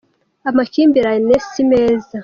Amakimbiranye 0.49 1.35
si 1.49 1.61
meza. 1.69 2.17